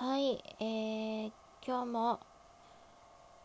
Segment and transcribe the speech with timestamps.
[0.00, 1.32] はい、えー、
[1.66, 2.20] 今日も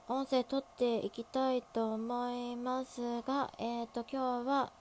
[0.07, 4.71] 音声撮っていきたいと思いますが、えーと、今日は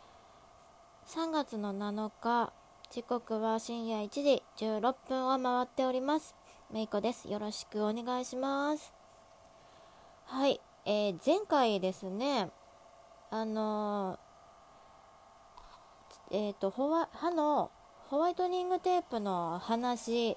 [1.06, 2.52] 3月の7日、
[2.90, 6.34] 時刻は深夜1時16分を回っております。
[6.70, 7.26] めいこです。
[7.30, 8.92] よろしくお願いします。
[10.26, 12.50] はい、えー、前回ですね、
[13.30, 17.70] あのー、えっ、ー、と、歯の
[18.10, 20.36] ホワイトニングテープの話、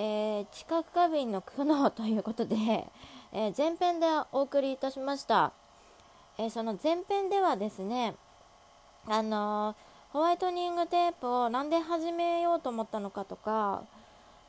[0.00, 2.56] えー、知覚過敏の苦悩ということで、
[3.32, 5.52] えー、前編でお送りいたしました、
[6.38, 8.14] えー、その前編ではですね
[9.08, 9.74] あの
[10.12, 13.82] ホワイトニングテープを何で始めようと思ったのかとか、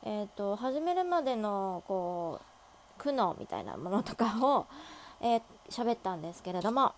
[0.04, 4.66] えーと、始めるまでのこう苦悩みたいなものとかを
[5.22, 6.94] えー、喋ったんですけれども、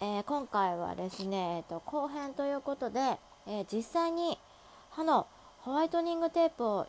[0.00, 4.36] え今回はですね、えーと後編ということで、え実際に
[4.90, 5.28] 歯の
[5.60, 6.86] ホワイトニングテープを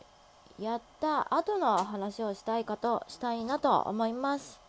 [0.59, 4.59] やった後の話をしたいかとしたいなと思います。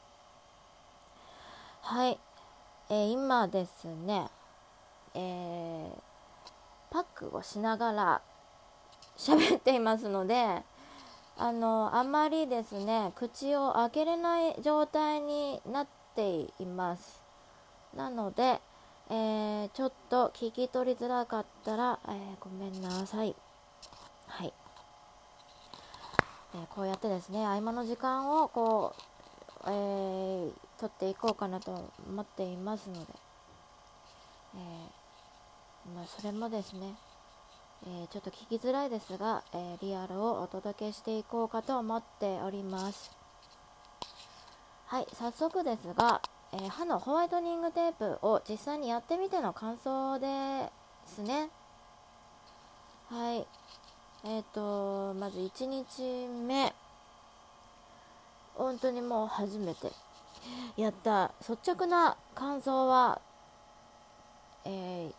[1.83, 2.19] はい、
[2.91, 4.31] えー、今ですね
[5.15, 5.91] えー、
[6.91, 8.23] パックをしながら
[9.17, 10.63] 喋っていますので
[11.37, 16.29] あのあまりですね口を開けれない状態になって
[16.61, 17.23] います。
[17.97, 18.61] なので、
[19.09, 23.35] えー、ちょっと聞き取りづらかったら、えー、ごめんなさい。
[24.27, 24.53] はい。
[26.55, 29.03] えー、こうやってですね合間の時間をこう、
[29.67, 33.01] えー、取っていこうかなと思っていますので、
[34.55, 36.95] えー、まあ、それもですね、
[37.87, 43.11] えちょっと聞きづらいですが、えリアルをお届けしていこうかと思っております。
[44.87, 50.71] はい早速ですが、え歯のホワイトニングテープを実際にやってみての感想で
[51.07, 51.51] すね。
[53.11, 53.47] はい。
[54.25, 56.03] えっ、ー、とまず1日
[56.47, 56.75] 目。
[58.55, 59.93] 本当にもう初めて。
[60.77, 61.33] やった。
[61.49, 63.21] 率直な感想は、
[64.65, 65.13] えー、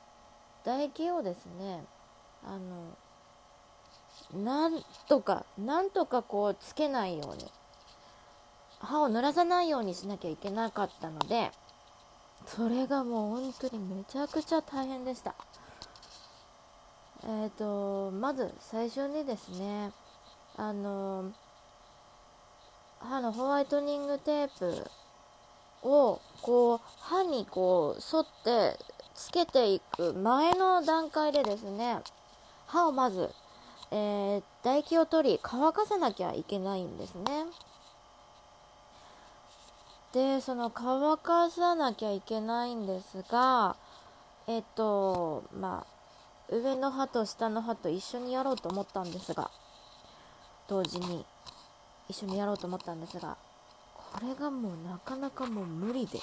[0.64, 1.84] 唾液をですね
[2.46, 7.46] あのなんとかなんとかこうつけないように
[8.80, 11.52] 歯を濡らさないようにしなきゃいけなかったので
[12.46, 15.36] それがもう本当にめちゃくちゃ大変でした。
[17.24, 19.92] えーと、まず最初にですね
[20.56, 21.32] あの
[23.00, 24.90] 歯のホワイトニングテープ
[25.84, 28.78] をこう歯にこう沿って
[29.16, 32.00] つけていく前の段階でですね
[32.68, 33.30] 歯をまず、
[33.92, 37.46] えー、唾液を取り乾かさなきゃいけないんですね。
[40.14, 43.76] でその乾かさなきゃいけないんですが
[44.48, 45.99] えっ、とまあ
[46.52, 49.52] 上の歯と下の歯と一緒にやろうと思ったんですが
[50.68, 51.26] 同時に
[52.08, 53.38] 一緒にやろうと思ったんですが
[53.96, 56.20] これがもうなかなかもう無理で。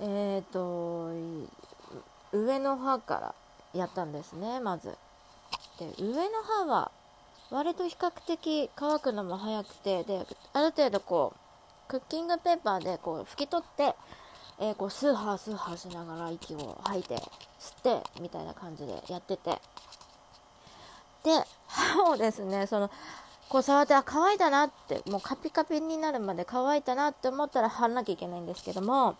[0.00, 1.10] えっ、ー、と
[2.32, 3.34] 上の歯から
[3.72, 4.96] やったんですねまず。
[5.78, 6.90] で上の歯は
[7.50, 13.94] 割と比較的乾くのも早くてである程度こうクッキングペーパーでこう拭き取って
[14.60, 19.60] えー、こうスーハースーハーしながら息を吐いて吸ってみたいな感じでやってて。
[21.24, 21.30] で
[21.66, 22.90] 歯をですねその
[23.48, 29.16] こう触ってあ乾いたなってもうカピカピになるまで乾いたなって思ったら貼らなきゃいけないんですけども、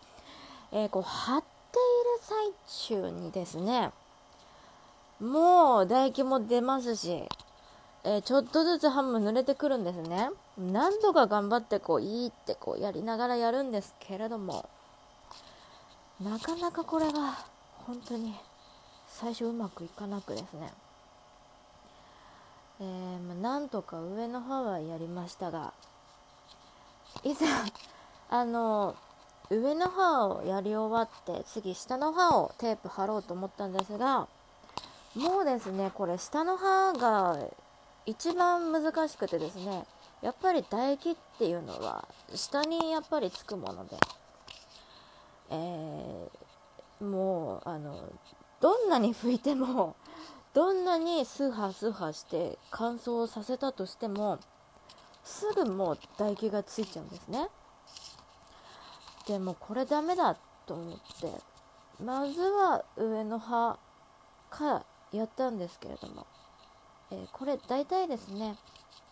[0.73, 1.47] えー、こう貼って
[1.79, 3.91] いる最中にですね
[5.21, 7.25] もう唾液も出ますし、
[8.05, 10.31] えー、ちょっとずつ歯も濡れてくるんですね。
[10.59, 14.69] 何度か頑張ってこういいってこうやりながらやるんですけれども
[16.21, 17.45] なかなかこれが
[17.87, 18.35] 本当に
[19.09, 20.73] 最初うまくいかなくですね、
[22.81, 25.73] えー、なんとか上の歯はやりましたが
[27.25, 27.47] いざ
[28.31, 28.97] あの
[29.51, 34.29] 上の歯をやり終わって次下の歯をテープ貼ろうと思ったんですが
[35.15, 37.39] もうですねこれ下の歯が
[38.07, 39.85] 一番難しくてですね
[40.23, 43.97] やっぱり唾液っていうのは下にやっぱりつくもので
[45.51, 48.13] えー、もうあの
[48.61, 49.97] どんなに拭いても
[50.55, 54.39] どんなにスーハースーハーして乾燥させたとしても
[55.23, 57.49] すぐもう唾液がついちゃうんですね。
[59.27, 60.37] でもこれダメだ
[60.67, 61.33] と思って
[62.03, 63.79] まずは上の歯
[64.51, 66.27] からやったんですけれども、
[67.11, 68.57] えー、これ大体ですね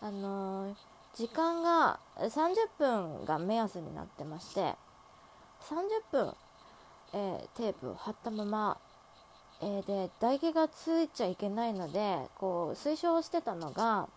[0.01, 0.75] あのー、
[1.15, 4.75] 時間が30分が目安になってまして
[5.69, 6.33] 30分、
[7.13, 8.77] えー、テープを貼ったまま、
[9.61, 14.07] えー、で唾液がついちゃいけないのでこう推奨してたのが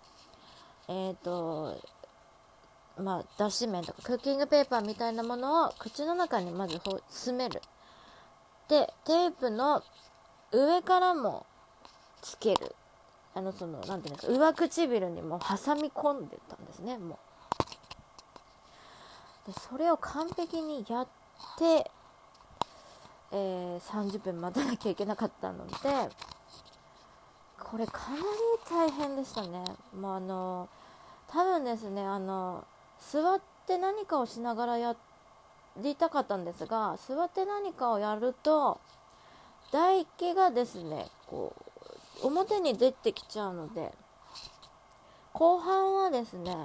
[0.89, 1.77] えっ、と
[2.99, 7.61] まあ脱脂綿とかクッキングペーパーみたいなものを口の中にまず詰める。
[8.69, 9.83] でテープの
[10.53, 11.47] 上からも
[12.23, 12.75] つける。
[13.35, 17.19] あのその何ていうんですか上唇にも挟み込んでたんですねも
[19.47, 19.53] う。
[19.53, 21.26] でそれを完璧にやって、
[23.33, 25.75] えー、30分待たなきゃいけなかったので
[27.59, 28.23] これかなり
[28.71, 29.65] 大変でしたね。
[29.99, 30.69] もうあの
[31.29, 32.65] 多分ですねあの
[33.01, 34.97] 座って何かをしながらや
[35.79, 38.81] りたかったんですが座って何かをやると
[39.71, 41.55] 唾液がですねこ
[42.23, 43.93] う表に出てきちゃうので
[45.33, 46.57] 後半はですね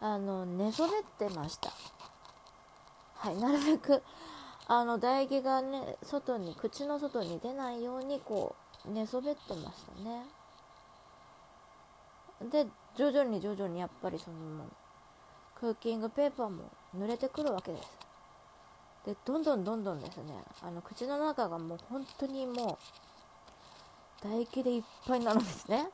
[0.00, 1.70] あの寝そべってました。
[3.18, 4.02] はいなるべく
[4.68, 8.54] あの唾液がね外に口の外に出ないようにこ
[8.86, 10.24] う寝そべってましたね。
[12.50, 12.66] で
[12.96, 14.36] 徐々に徐々にやっぱりその
[15.58, 17.90] クッキングペーパーも濡れてくるわけです。
[19.06, 20.24] でどんどんどんどんですね
[20.62, 22.78] あの口の中がもう本当にも
[24.20, 25.88] う唾液でいっぱいになるんですね。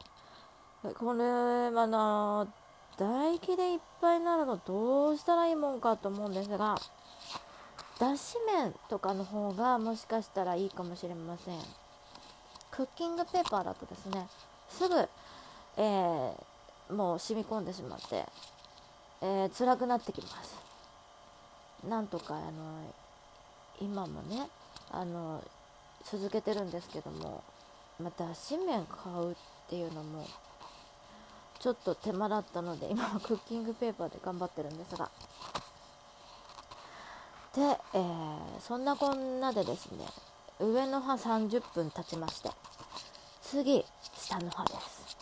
[0.98, 2.48] これあの
[2.96, 6.76] 唾液でいっぱいになるのどうしたらいいもんかと思うんですが
[7.98, 11.58] 脱脂綿とかの方がもしかしたらいいかもしれません。
[12.70, 14.26] クッキングペーパーだとですね
[14.70, 15.08] すぐ、
[15.76, 18.26] えー、もう染み込んでしまって
[19.24, 20.56] えー、辛くなってきます。
[21.88, 22.92] なんとかあの
[23.80, 24.48] 今もね
[24.90, 25.42] あの
[26.04, 27.44] 続けてるんですけども
[28.00, 29.34] また脱脂綿買うっ
[29.68, 30.26] ていうのも
[31.60, 35.08] ちょっと手間だったので今はクッキングペーパーで頑張ってるんですが
[37.54, 37.60] で、
[37.94, 40.06] えー、そんなこんなでですね
[40.58, 42.50] 上の歯30分経ちまして
[43.42, 43.84] 次
[44.16, 45.16] 下の歯です。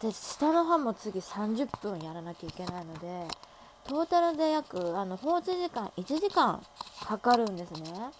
[0.00, 3.26] で下の歯も次30分やらなきゃいけないので
[3.84, 6.62] トータルで約あの放置時間1時間
[7.04, 8.10] かかるんですね。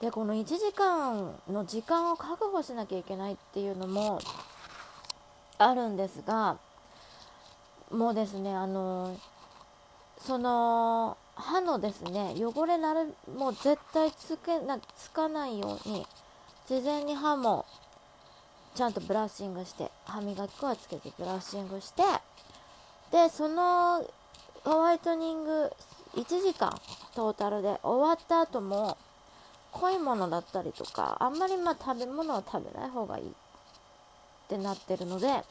[0.00, 4.18] でこの1時間の時間を確保しなきゃいけないっていうのも
[5.58, 6.56] あるんですが
[7.90, 9.14] もうですねあの
[10.18, 16.06] その歯のですね汚れなるもう絶対つけなつかないように
[16.68, 17.64] 事前に歯も
[18.74, 22.02] ちゃんとブラッシングして歯磨き粉はつけてブラッシングして
[23.10, 24.04] でその
[24.64, 25.70] ホワイトニング
[26.14, 26.78] 1時間
[27.14, 28.96] トータルで終わった後も
[29.72, 33.30] 濃いものだったりとかあんまりま食べ物は食べない方がいいっ
[34.48, 35.42] てなってるので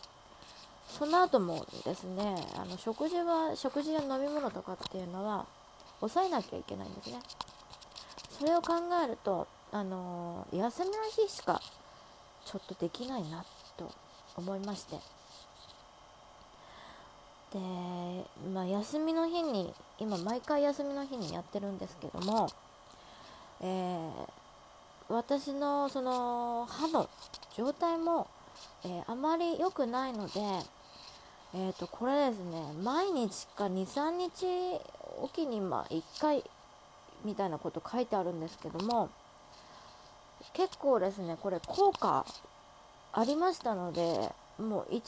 [0.87, 5.45] その後もですねあの食事は食事や飲み物とかっていうのは
[6.01, 7.19] 抑えなきゃいけないんですね。
[8.37, 8.73] それを考
[9.03, 11.61] えるとあの休みの日しか
[12.45, 13.43] ちょっとできないな
[13.77, 13.91] と
[14.35, 14.97] 思いまして。
[17.51, 17.59] で
[18.53, 22.47] まあ休みの日に今毎回休みの日にやってるんですけども、
[23.61, 24.09] えー、
[25.09, 27.09] 私のその歯の
[27.57, 28.27] 状態も、
[28.83, 30.39] えー、あまり良くないので、
[31.55, 34.79] えー、とこれですね毎日か23日
[35.21, 36.43] おきにまあ1回
[37.25, 39.09] みたいなこと書いてあるんですけども
[40.53, 42.25] 結構ですねこれ効果
[43.11, 45.01] ありましたのでもう1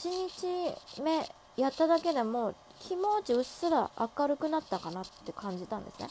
[0.96, 6.08] 日目やっただけでも気持ちうっすら明るくなったかなって感じたんですね。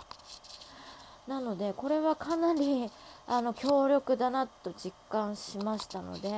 [1.27, 2.89] なのでこれはかなり
[3.27, 6.29] あの強力だなと実感しましたので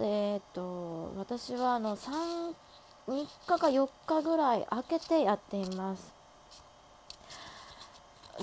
[0.00, 2.54] え、っと私はあの3
[3.08, 6.12] 3日か4日ぐらい空けてやっています。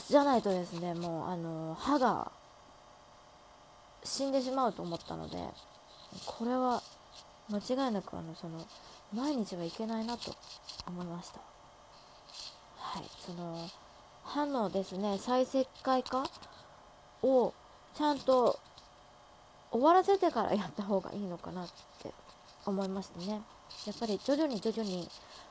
[0.07, 2.31] じゃないとですねもうあの歯が
[4.03, 5.37] 死んでしまうと思ったので
[6.25, 6.81] これは
[7.49, 8.65] 間違いなくあのその
[9.13, 10.33] 毎日はいけないなと
[10.87, 11.39] 思いました。
[12.77, 13.67] はいその
[14.23, 16.23] 歯のですね再石灰化
[17.23, 17.53] を
[17.95, 18.59] ちゃんと
[19.71, 21.69] 終わらせてからやった方がいいのかなっ
[22.01, 22.13] て
[22.65, 23.41] 思いましたね。
[23.85, 25.07] やっぱり徐々に徐々に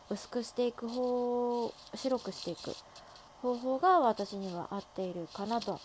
[0.09, 2.75] 薄くしていく方白くしていく
[3.43, 5.81] 方法が私には合っているかなと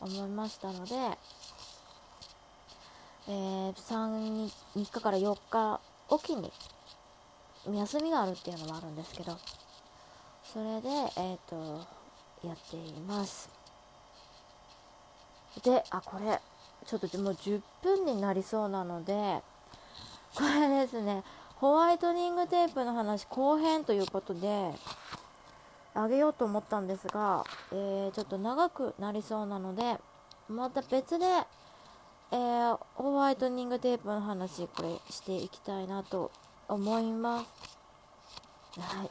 [0.00, 0.94] 思いましたので
[3.28, 6.50] えー、3, 3日から4日おきに
[7.72, 9.38] 休みがあるっていうのもあるんですけど
[10.52, 11.86] それで、えーと、
[12.44, 13.48] やっています。
[15.62, 16.40] であこれ
[16.84, 19.40] ちょっともう10分になりそうなので
[20.34, 21.22] これですね。
[21.62, 24.72] ホワイトニングテープの話後編ということで
[25.94, 29.98] あげようと思ったんですが、えー、ちょっと長くなりそうなので
[30.48, 31.24] また別で
[32.32, 36.32] えー、ホワイトニングテープの話これしていきたいなと
[36.66, 38.80] 思います。
[38.80, 39.10] はい。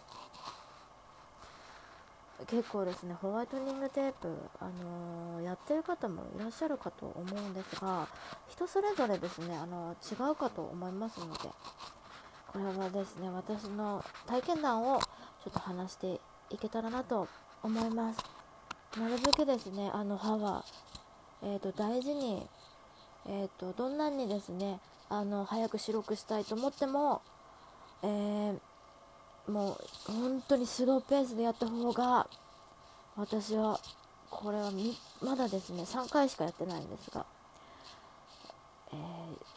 [2.48, 8.08] 結構ですねホワイトニングテープ、あのー、やってる方もいらっしゃるかと思うんですが
[8.50, 11.50] 人それぞれですね、あのー、違うかと思いますので
[12.52, 17.28] これはですね私の体験談をちょっと話していけたらなと
[17.64, 18.20] 思います。
[19.00, 20.66] なるべくですねあの歯は、
[21.42, 22.46] えーと、大事に、
[23.26, 27.22] えーと、どんなにですねあの早く白くしたいと思っても、
[28.04, 28.60] えー
[29.48, 32.28] もう本当にスローペースでやった方が
[33.16, 33.80] 私は
[34.30, 34.72] これは
[35.22, 37.26] まだですね3回しかやってないんですが、
[38.94, 38.96] え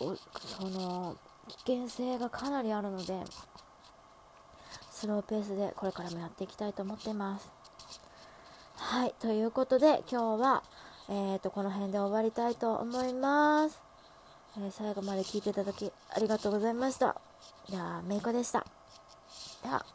[0.00, 1.16] ー、その
[1.48, 3.20] 危険性がかなりあるので
[4.90, 7.50] スローペースでこれからもやっていきたいと思っています。
[8.76, 10.62] はいということで今日は、
[11.08, 13.80] えーと、この辺で終わりたいと思います、
[14.58, 17.16] えー、最後まで聞いていただきありがとうございました。
[17.70, 18.64] ではめいこでした。
[19.62, 19.93] では。